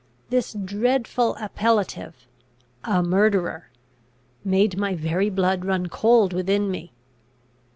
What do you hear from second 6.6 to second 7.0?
me.